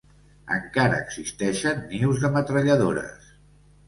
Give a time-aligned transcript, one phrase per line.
[0.53, 3.29] Encara existeixen nius de metralladores.